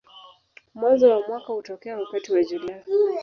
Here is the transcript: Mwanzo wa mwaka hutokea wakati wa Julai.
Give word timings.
Mwanzo 0.73 1.09
wa 1.09 1.19
mwaka 1.27 1.53
hutokea 1.53 1.97
wakati 1.97 2.33
wa 2.33 2.43
Julai. 2.43 2.83